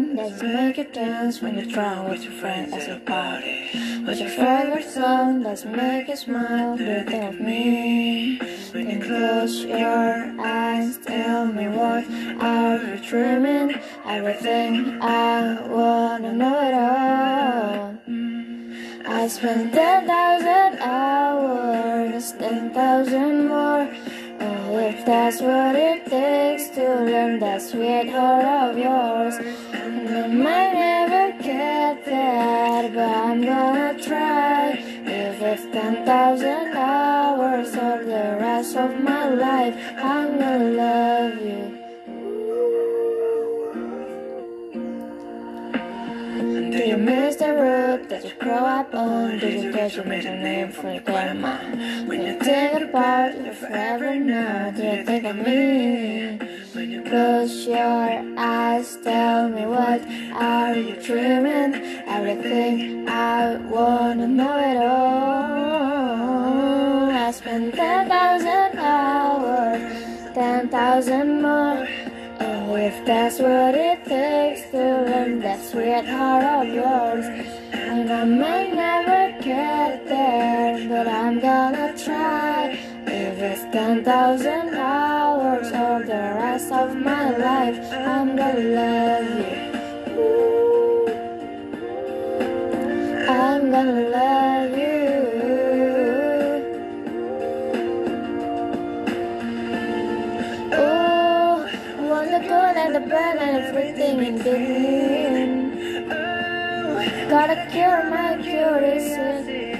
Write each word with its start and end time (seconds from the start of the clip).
song 0.00 0.16
that 0.16 0.42
make 0.42 0.76
you 0.78 0.84
dance 0.84 1.42
when 1.42 1.56
you're 1.56 1.66
drunk 1.66 2.08
with 2.08 2.22
your 2.22 2.32
friends 2.32 2.72
at 2.74 2.96
a 2.96 3.00
party? 3.00 3.68
What's 4.04 4.20
your 4.20 4.28
favorite 4.30 4.88
song 4.88 5.42
that 5.42 5.64
make 5.66 6.08
you 6.08 6.16
smile? 6.16 6.76
Do 6.76 6.84
you 6.84 7.04
think 7.04 7.34
of 7.34 7.40
me? 7.40 8.38
Then 8.72 9.00
close 9.02 9.64
your 9.64 10.40
eyes, 10.40 10.98
tell 10.98 11.46
me 11.46 11.68
what 11.68 12.04
are 12.40 12.78
you 12.82 12.96
dreaming? 13.08 13.78
Everything 14.06 15.00
I 15.02 15.60
wanna 15.68 16.32
know 16.32 16.58
it 16.68 16.74
all. 16.74 17.90
I 19.06 19.28
spent 19.28 19.72
ten 19.72 20.06
thousand 20.06 20.78
hours, 20.80 22.32
ten 22.32 22.72
thousand 22.72 23.48
more. 23.48 23.99
That's 25.06 25.40
what 25.40 25.74
it 25.76 26.06
takes 26.06 26.68
to 26.76 26.82
learn 26.82 27.38
that 27.40 27.62
sweet 27.62 28.10
heart 28.10 28.44
of 28.44 28.78
yours, 28.78 29.34
and 29.72 30.08
I 30.08 30.26
might 30.26 30.72
never 30.74 31.42
get 31.42 32.04
that, 32.04 32.94
but 32.94 33.08
I'm 33.08 33.40
gonna 33.42 33.98
try. 34.00 34.72
If 34.72 35.40
it's 35.42 35.64
ten 35.72 36.04
thousand 36.04 36.76
hours 36.76 37.74
or 37.74 38.04
the 38.04 38.36
rest 38.38 38.76
of 38.76 39.00
my 39.00 39.28
life, 39.30 39.74
I'm 39.96 40.38
gonna 40.38 40.69
Do 46.80 46.86
you 46.88 46.96
miss 46.96 47.36
the 47.36 47.52
road 47.52 48.08
that 48.08 48.24
you 48.24 48.32
grow 48.40 48.64
up 48.64 48.94
on? 48.94 49.38
Did 49.38 49.64
you 49.64 49.70
get 49.70 49.96
your 49.96 50.06
middle 50.06 50.32
name 50.32 50.72
from 50.72 50.94
your 50.94 51.02
grandma? 51.02 51.58
When 52.06 52.22
you 52.22 52.38
think 52.40 52.88
about 52.88 53.36
you 53.36 53.52
forever 53.52 54.14
now, 54.14 54.70
do 54.70 54.82
you 54.82 55.04
think 55.04 55.24
of 55.26 55.36
me? 55.36 56.38
When 56.72 56.90
you 56.90 57.02
close 57.02 57.66
your 57.66 58.24
eyes, 58.38 58.96
tell 59.04 59.50
me 59.50 59.66
what 59.66 60.00
are 60.32 60.74
you 60.74 60.96
dreaming? 61.02 61.74
Everything 62.08 63.06
I 63.06 63.56
wanna 63.56 64.26
know 64.26 64.56
it 64.56 64.78
all. 64.78 66.30
I 67.10 67.30
spent 67.30 67.74
ten 67.74 68.08
thousand 68.08 68.78
hours, 68.78 69.82
ten 70.32 70.70
thousand 70.70 71.42
more. 71.42 71.86
Oh, 72.42 72.74
if 72.76 73.04
that's 73.04 73.38
what 73.38 73.74
it 73.74 74.04
takes 74.06 74.70
to 74.70 74.78
learn 74.78 75.40
that 75.40 75.62
sweet 75.62 76.06
heart 76.06 76.44
of 76.44 76.72
yours. 76.72 77.26
And 77.72 78.10
I 78.10 78.24
may 78.24 78.72
never 78.72 79.38
get 79.42 80.06
there, 80.06 80.88
but 80.88 81.06
I'm 81.06 81.38
gonna 81.40 81.92
try. 82.02 82.78
If 83.06 83.38
it's 83.38 83.62
10,000 83.72 84.74
hours 84.74 85.66
or 85.66 86.02
the 86.06 86.22
rest 86.40 86.72
of 86.72 86.96
my 86.96 87.36
life, 87.36 87.78
I'm 87.92 88.36
gonna 88.36 88.60
love 88.80 89.28
you. 89.38 89.56
Ooh. 90.18 91.06
I'm 93.28 93.70
gonna 93.70 94.08
love 94.08 94.34
you. 94.34 94.39
The 102.92 103.00
bad 103.00 103.36
and 103.38 103.56
everything 103.66 104.18
in 104.24 104.38
between. 104.38 106.08
Gotta 107.28 107.68
cure 107.70 108.10
my 108.10 108.36
curiosity. 108.42 109.76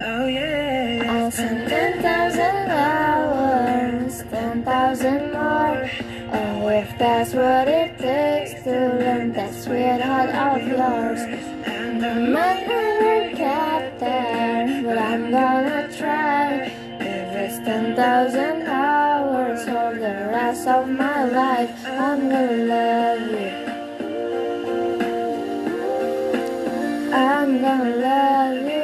Oh 0.00 0.26
yeah. 0.26 1.26
I 1.26 1.30
spent 1.30 1.68
ten 1.68 2.02
thousand 2.02 2.70
hours, 2.70 4.22
ten 4.30 4.62
thousand 4.62 5.32
more. 5.32 5.90
Oh, 6.32 6.68
if 6.68 6.96
that's 6.98 7.34
what 7.34 7.66
it 7.66 7.98
takes 7.98 8.62
to 8.62 8.70
learn 8.70 9.32
that 9.32 9.52
sweet 9.52 10.00
heart 10.00 10.30
of 10.30 10.62
yours. 10.68 11.20
And 11.66 12.06
I 12.06 12.18
might 12.36 12.66
never 12.68 13.34
get 13.36 13.98
there, 13.98 14.82
but 14.84 14.98
I'm 14.98 15.30
gonna 15.32 15.88
try. 15.98 16.70
It's 17.50 17.58
ten 17.64 17.96
thousand 17.96 18.62
hours 18.62 19.66
or 19.66 19.98
the 19.98 20.30
rest 20.30 20.68
of 20.68 20.88
my 20.88 21.24
life, 21.24 21.84
I'm 21.84 22.28
gonna 22.28 22.62
love 22.70 23.26
you. 23.26 23.50
I'm 27.12 27.60
gonna 27.60 27.96
love 27.96 28.79